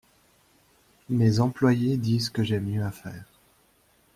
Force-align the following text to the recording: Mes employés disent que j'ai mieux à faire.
Mes 1.11 1.39
employés 1.41 1.95
disent 1.95 2.31
que 2.31 2.41
j'ai 2.43 2.59
mieux 2.59 2.81
à 2.83 2.89
faire. 2.89 3.39